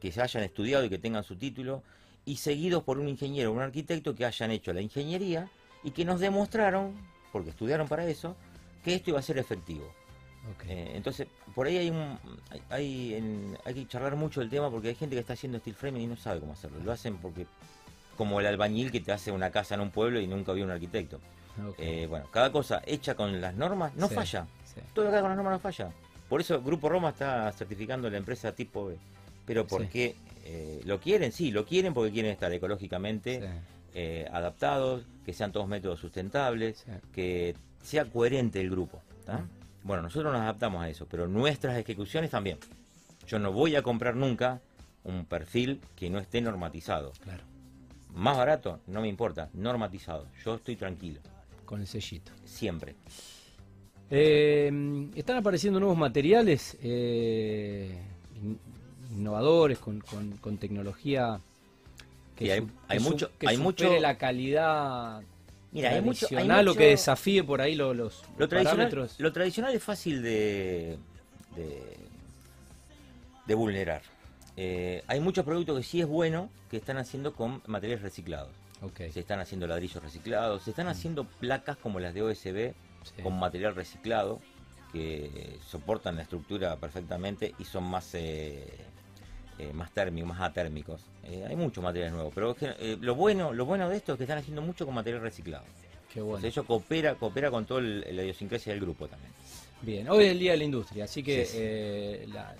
[0.00, 1.82] que se hayan estudiado y que tengan su título,
[2.24, 5.48] y seguidos por un ingeniero o un arquitecto que hayan hecho la ingeniería
[5.84, 6.94] y que nos demostraron,
[7.32, 8.36] porque estudiaron para eso,
[8.84, 9.90] que esto iba a ser efectivo.
[10.66, 12.18] Eh, entonces, por ahí hay, un,
[12.50, 15.58] hay, hay, en- hay que charlar mucho el tema porque hay gente que está haciendo
[15.58, 16.78] steel framing y no sabe cómo hacerlo.
[16.82, 17.46] Lo hacen porque,
[18.16, 20.70] como el albañil que te hace una casa en un pueblo y nunca vio un
[20.70, 21.20] arquitecto.
[21.76, 24.46] Eh, bueno, cada cosa hecha con las normas no Sí, falla.
[24.64, 24.80] sí.
[24.94, 25.90] Todo lo que haga con las normas no falla.
[26.28, 28.96] Por eso Grupo Roma está certificando la empresa tipo B.
[29.46, 29.66] Pero Sí.
[29.70, 33.46] porque eh, lo quieren, sí, lo quieren porque quieren estar ecológicamente Sí,
[33.94, 36.92] eh, adaptados, que sean todos métodos sustentables, sí.
[37.12, 39.00] que sea coherente el grupo.
[39.24, 39.44] ¿tá?
[39.84, 42.58] Bueno, nosotros nos adaptamos a eso, pero nuestras ejecuciones también.
[43.26, 44.60] Yo no voy a comprar nunca
[45.04, 47.12] un perfil que no esté normatizado.
[47.22, 47.44] Claro.
[48.14, 50.26] Más barato, no me importa, normatizado.
[50.44, 51.20] Yo estoy tranquilo,
[51.64, 52.32] Con el sellito.
[52.44, 52.96] siempre.
[54.10, 57.96] Eh, están apareciendo nuevos materiales eh,
[59.10, 61.40] innovadores con, con- con tecnología
[62.36, 65.20] que, hay- su- hay que su- mucho- que hay mucho- la calidad
[65.72, 69.08] Mira, hay mucho, hay tradicional o mucho- que desafíe por ahí lo- los, lo tradicional,
[69.18, 70.98] lo tradicional es fácil de,
[71.56, 71.96] de,
[73.46, 74.02] de vulnerar.
[74.56, 78.50] Eh, hay muchos productos que sí es bueno que están haciendo con materiales reciclados.
[78.96, 82.72] Se están haciendo ladrillos reciclados, se están haciendo placas como las de OSB
[83.04, 83.22] sí.
[83.22, 84.40] con material reciclado
[84.92, 88.66] que soportan la estructura perfectamente y son más eh,
[89.60, 91.02] eh, más térmicos, más atérmicos.
[91.24, 94.24] Eh, hay muchos materiales nuevos, pero eh, lo bueno lo bueno de esto es que
[94.24, 95.64] están haciendo mucho con material reciclado.
[96.12, 96.44] Qué bueno.
[96.46, 99.32] Eso coopera, coopera con toda la idiosincrasia del grupo también.
[99.82, 102.32] Bien, hoy es el Día de la Industria, así que Sí, sí.
[102.32, 102.54] la-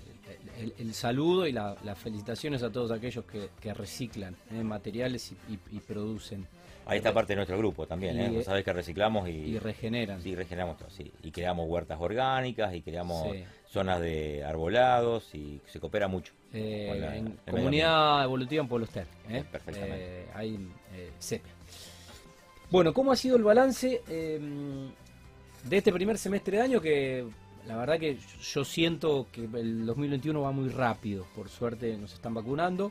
[0.58, 5.52] el, el saludo y la- las felicitaciones a todos aquellos que, que reciclan materiales y,
[5.54, 6.46] y- y producen
[6.86, 8.26] Ahí está parte de nuestro grupo también, Y, ¿eh?
[8.26, 10.20] eh, Vos sabés que reciclamos y, y regeneran.
[10.22, 11.12] sí, regeneramos todo, sí.
[11.22, 13.44] Y creamos huertas orgánicas y creamos Sí.
[13.68, 16.32] zonas de arbolados y se coopera mucho.
[16.52, 19.44] Eh, con la- en el medio comunidad evolutiva en Pueblo Ester, ¿eh?
[19.50, 19.96] Perfectamente.
[20.22, 21.10] Eh, ahí eh.
[22.70, 24.40] Bueno, ¿cómo ha sido el balance eh,
[25.64, 26.80] de este primer semestre de año?
[26.80, 27.24] Que
[27.66, 31.26] la verdad que yo siento que el 2021 va muy rápido.
[31.36, 32.90] Por suerte nos están vacunando,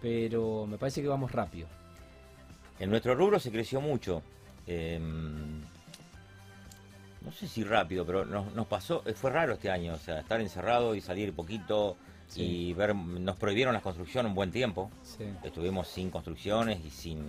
[0.00, 1.68] pero me parece que vamos rápido.
[2.78, 4.22] En nuestro rubro se creció mucho.
[4.66, 4.98] eh,
[7.20, 10.20] no sé si rápido, pero nos, nos pasó, eh, fue raro este año, o sea,
[10.20, 11.96] estar encerrado y salir poquito
[12.28, 12.42] Sí.
[12.68, 14.90] y ver, nos prohibieron la construcción un buen tiempo.
[15.02, 15.24] Sí.
[15.42, 17.24] Estuvimos sin construcciones y sin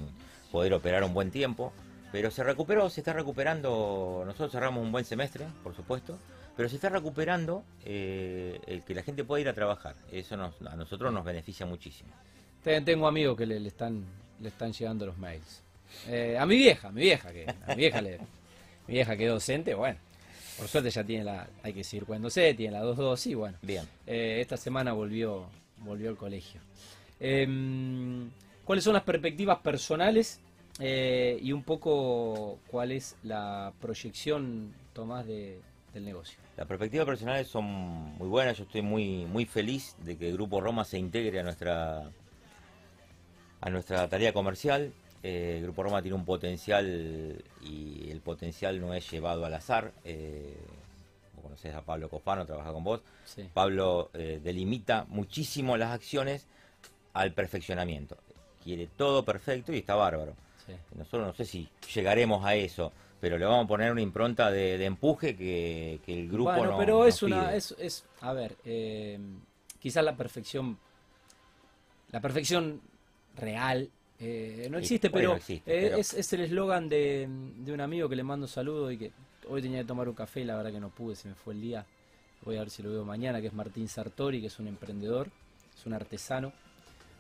[0.52, 1.72] poder operar un buen tiempo,
[2.12, 4.24] pero se recuperó, se está recuperando.
[4.26, 6.18] Nosotros cerramos un buen semestre, por supuesto,
[6.58, 9.96] pero se está recuperando eh, el que la gente pueda ir a trabajar.
[10.12, 12.10] Eso nos- a nosotros nos beneficia muchísimo.
[12.64, 14.04] Te- Tengo amigos que le, le están
[14.42, 15.62] le están llegando los mails.
[16.08, 18.20] Eh, a mi vieja, mi vieja que a mi vieja le
[18.88, 19.98] mi vieja que es docente, bueno,
[20.58, 23.58] por suerte ya tiene la hay que seguir cuando sé, tiene la 2.2 y bueno,
[23.62, 23.86] Bien.
[24.06, 25.46] eh, esta semana volvió
[25.78, 26.62] volvió al colegio.
[27.20, 28.30] Em,
[28.66, 30.40] ¿Cuáles son las perspectivas personales
[30.80, 35.60] eh, y un poco cuál es la proyección, Tomás, de,
[35.94, 36.38] del negocio?
[36.56, 38.58] Las perspectivas personales son muy buenas.
[38.58, 42.10] Yo estoy muy muy feliz de que el Grupo Roma se integre a nuestra
[43.62, 44.92] a nuestra tarea comercial.
[45.22, 49.92] Eh, el Grupo Roma tiene un potencial y el potencial no es llevado al azar.
[50.06, 50.56] Eh,
[51.36, 53.02] vos conocés a Pablo Cofano, trabaja con vos.
[53.26, 53.50] Sí.
[53.54, 56.46] Pablo eh, delimita muchísimo las acciones
[57.14, 58.18] al perfeccionamiento.
[58.64, 60.34] Quiere todo perfecto y está bárbaro.
[60.66, 60.74] sí.
[60.96, 64.78] Nosotros no sé si llegaremos a eso, pero le vamos a poner una impronta de,
[64.78, 67.58] de empuje que, que el grupo Bueno, no- pero nos es una, pide.
[67.58, 69.20] es, es, a ver, eh,
[69.82, 70.78] quizás la perfección,
[72.12, 72.80] la perfección
[73.40, 77.28] real eh, no Y existe, pero, no existe, eh, pero- Es, es el eslogan de,
[77.58, 79.12] de un amigo que le mando saludo y que
[79.48, 81.54] hoy tenía que tomar un café y la verdad que no pude, se me fue
[81.54, 81.86] el día.
[82.44, 85.30] Voy a ver si lo veo mañana, que es Martín Sartori, que es un emprendedor,
[85.78, 86.52] es un artesano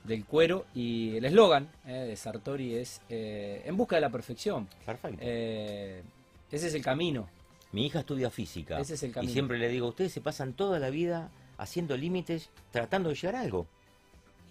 [0.03, 4.67] del cuero y el eslogan eh, de Sartori es eh, en busca de la perfección.
[4.86, 5.17] Perfecto.
[5.21, 6.03] Eh,
[6.51, 7.29] ese es el camino.
[7.71, 9.32] Mi hija estudia física ese es el y camino.
[9.34, 13.41] siempre le digo, ustedes se pasan toda la vida haciendo límites, tratando de llegar a
[13.41, 13.67] algo.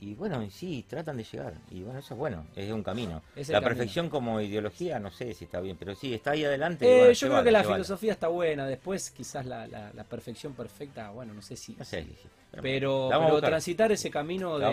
[0.00, 1.54] Y bueno, y sí, tratan de llegar.
[1.70, 3.20] Y bueno, eso es bueno, es un camino.
[3.34, 3.68] Es la camino.
[3.68, 6.86] perfección como ideología, no sé si está bien, pero sí, está ahí adelante.
[6.88, 10.52] Eh, bueno, yo creo que la filosofía está buena, después quizás la, la- la perfección
[10.54, 11.74] perfecta, bueno, no sé si...
[11.74, 12.06] No sé.
[12.62, 13.50] Pero, pero buscar.
[13.50, 14.64] transitar ese camino de,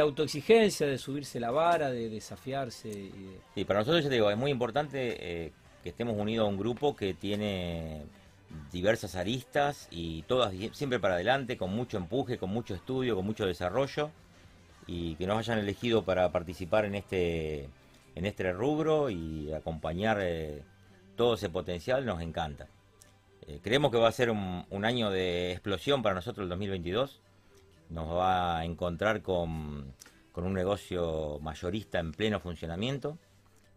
[0.00, 2.88] autoexigencia, de subirse la vara, de desafiarse.
[2.88, 6.46] y de- Sí, para nosotros, yo te digo, es muy importante eh, que estemos unidos
[6.46, 8.02] a un grupo que tiene
[8.72, 13.44] diversas aristas y todas siempre para adelante, con mucho empuje, con mucho estudio, con mucho
[13.44, 14.10] desarrollo
[14.88, 17.68] y que nos hayan elegido para participar en este
[18.16, 20.64] en este rubro y acompañar eh,
[21.14, 22.66] todo ese potencial nos encanta.
[23.46, 27.20] Eh, creemos que va a ser un, año de explosión para nosotros el 2022.
[27.90, 29.94] Nos va a encontrar con,
[30.32, 33.18] con un negocio mayorista en pleno funcionamiento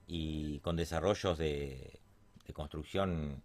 [0.08, 2.00] y con desarrollos de,
[2.48, 3.44] de construcción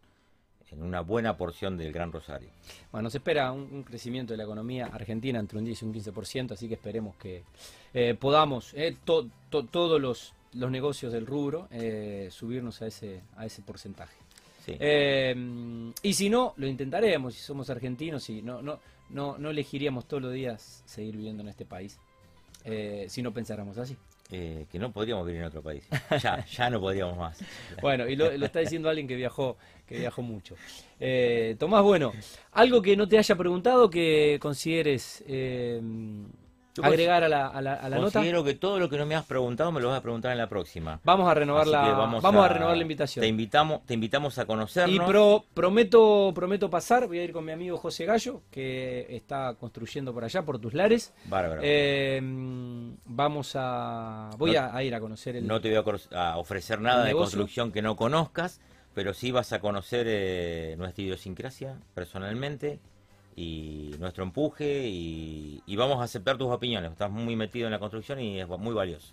[0.70, 2.48] en una buena porción del Gran Rosario.
[2.90, 5.94] Bueno, nos espera un, un crecimiento de la economía argentina entre un 10 y un
[5.94, 7.44] 15%, así que esperemos que
[7.94, 13.20] eh, podamos, eh, to- to- todos los, los negocios del rubro, eh, subirnos a ese,
[13.36, 14.16] a ese porcentaje.
[14.64, 14.76] Sí.
[14.80, 20.06] Eh, y si no, lo intentaremos, si somos argentinos y no, no, no, no elegiríamos
[20.06, 21.98] todos los días seguir viviendo en este país,
[22.64, 23.96] eh, si no pensáramos así.
[24.30, 25.84] Eh, que no podríamos vivir en otro país.
[26.22, 27.38] Ya, ya no podríamos más.
[27.80, 30.56] Bueno, y lo, está diciendo alguien que viajó, que viajó mucho.
[30.98, 32.12] Eh, Tomás, bueno,
[32.52, 35.80] algo que no te haya preguntado que consideres eh,
[36.76, 38.12] Yo agregar a la, a la, a la nota.
[38.12, 40.38] Considero que todo lo que no me has preguntado me lo vas a preguntar en
[40.38, 41.00] la próxima.
[41.04, 43.22] Vamos a renovar Así la, vamos, vamos, a, renovar la invitación.
[43.22, 44.94] Te invitamos, te invitamos a conocernos.
[44.94, 49.54] Y pro- prometo, prometo pasar, voy a ir con mi amigo José Gallo, que está
[49.54, 51.12] construyendo por allá, por tus lares.
[51.24, 51.60] Bárbaro.
[51.64, 52.20] Eh,
[53.06, 54.30] vamos a.
[54.36, 55.46] Voy No- a, ir a conocer el.
[55.46, 58.60] No te voy a, ofrecer nada de construcción que no conozcas,
[58.94, 62.80] pero sí vas a conocer eh, nuestra idiosincrasia personalmente
[63.36, 66.90] y nuestro empuje y, y vamos a aceptar tus opiniones.
[66.92, 69.08] Estás muy metido en la construcción y es muy valioso.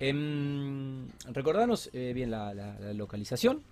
[0.00, 3.62] Em, recordanos eh, bien la, la- la localización.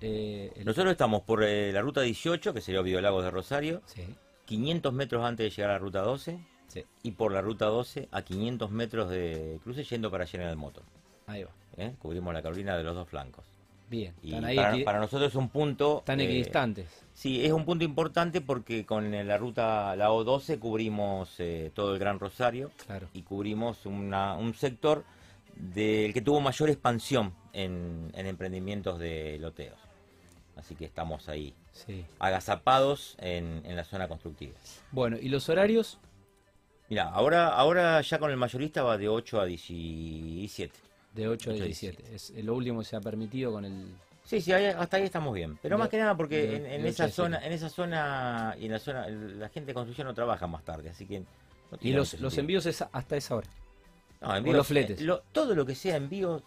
[0.00, 4.02] Eh, el- Nosotros estamos por eh, la ruta 18, que sería Videolagos de Rosario, Sí,
[4.44, 8.08] 500 metros antes de llegar a la ruta 12 sí, y por la ruta 12
[8.12, 10.84] a 500 metros de cruce yendo para General Motor.
[11.26, 11.50] ahí va.
[11.78, 11.94] ¿eh?
[11.98, 13.44] Cubrimos la Carolina de los dos flancos.
[13.88, 15.98] Bien, Y están ahí para, nosotros es un punto...
[16.00, 16.88] están eh, equidistantes.
[17.14, 21.98] Sí, es un punto importante porque con la ruta, la O12, cubrimos eh, todo el
[22.00, 23.08] Gran Rosario Claro.
[23.14, 25.04] y cubrimos una- un sector
[25.54, 29.78] del que tuvo mayor expansión en, en emprendimientos de loteos.
[30.56, 32.04] Así que estamos ahí Sí.
[32.18, 34.54] agazapados en, en la zona constructiva.
[34.90, 35.98] Bueno, ¿y los horarios?
[36.88, 40.72] Mira, ahora, ahora ya con el mayorista va de 8 a 17.
[41.16, 42.14] De 8 a 8 a 17.
[42.14, 43.86] Es lo último que se ha permitido con el...
[44.24, 45.58] Sí, sí, hasta ahí estamos bien.
[45.62, 47.46] Pero De- más que nada porque de- en, en de esa 8 a zona, 17.
[47.46, 50.90] en esa zona y en la zona, la gente de construcción no trabaja más tarde,
[50.90, 53.48] así que no Y los, los envíos es hasta esa hora.
[54.20, 55.00] No, o envíos, los fletes.
[55.00, 56.42] eh, lo- todo lo que sea envío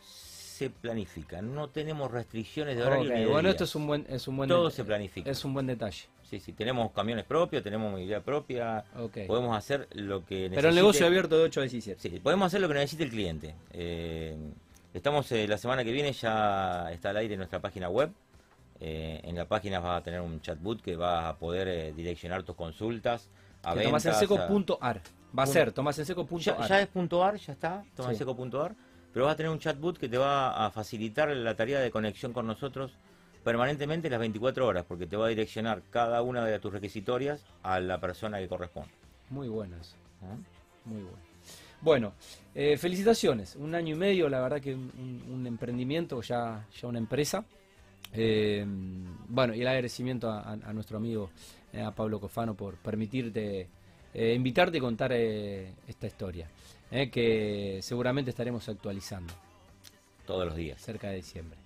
[0.60, 1.42] se planifica.
[1.42, 3.52] No tenemos restricciones de horario Ok, ni de Bueno, días.
[3.54, 5.32] esto es un buen, es un buen Todo se planifica.
[5.32, 6.04] Es un buen detalle.
[6.24, 9.20] Sí, sí, tenemos camiones propios, tenemos movilidad propia, Ok.
[9.26, 10.56] podemos hacer lo que necesite.
[10.58, 12.10] Pero el negocio abierto de 8 a 17.
[12.10, 13.56] Sí, podemos hacer lo que necesite el cliente.
[13.72, 14.36] Eh,
[14.94, 18.12] estamos eh, la semana que viene, ya está al aire nuestra página web.
[18.82, 22.44] Eh, en la página vas a tener un chatbot que va a poder eh, direccionar
[22.44, 23.30] tus consultas
[23.64, 24.06] a ventas.
[24.06, 25.02] a- tomasenseco.ar.
[25.38, 26.40] Va a ser tomasenseco.ar.
[26.42, 28.24] ya, ya es punto .ar, ya está, Sí.
[29.14, 32.34] Pero vas a tener un chatbot que te va a facilitar la tarea de conexión
[32.34, 32.92] con nosotros
[33.44, 37.80] permanentemente las 24 horas, porque te va a direccionar cada una de tus requisitorias a
[37.80, 38.90] la persona que corresponde.
[39.30, 39.96] Muy bueno eso.
[40.22, 40.36] ¿Ah?
[40.86, 41.18] Muy bueno.
[41.82, 42.14] Bueno,
[42.54, 43.56] eh, felicitaciones.
[43.56, 47.46] Un año y medio, la verdad que un, emprendimiento, ya, ya una empresa.
[48.12, 48.66] Eh,
[49.30, 51.30] bueno, y el agradecimiento a, a- a nuestro amigo,
[51.72, 53.70] eh, a Pablo Cofano, por permitirte,
[54.14, 56.50] invitarte a contar esta historia,
[56.92, 59.34] eh, que seguramente estaremos actualizando
[60.26, 60.82] Todos los días.
[60.82, 61.58] cerca de diciembre.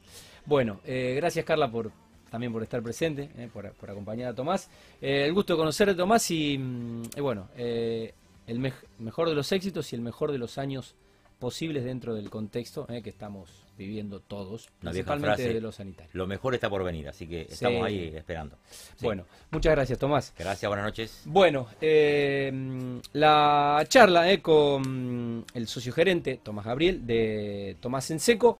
[0.45, 1.91] Bueno, eh, gracias Carla por
[2.29, 4.67] también por estar presente, eh, por, por acompañar a Tomás.
[4.99, 9.93] El gusto de conocer a Tomás y, mm, bueno, el mej- mejor de los éxitos
[9.93, 10.95] y el mejor de los años
[11.39, 15.53] posibles dentro del contexto que estamos viviendo todos, Una vieja principalmente frase.
[15.53, 16.13] de los sanitarios.
[16.15, 17.93] Lo mejor está por venir, así que estamos Sí.
[17.95, 18.57] ahí esperando.
[18.65, 19.05] Sí.
[19.05, 20.33] Bueno, muchas gracias Tomás.
[20.37, 21.21] Gracias, buenas noches.
[21.25, 28.57] Bueno, eh, la charla eh, con el socio gerente Tomás Gabriel de Tomás en Seco.